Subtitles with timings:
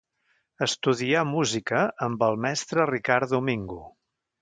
[0.65, 3.83] Estudià música amb el mestre Ricard Domingo.